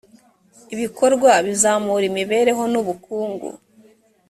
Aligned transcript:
ibikorwa 0.73 1.29
bizamura 1.45 2.05
imibereho 2.11 2.63
n 2.71 2.75
ubukungu 2.81 3.47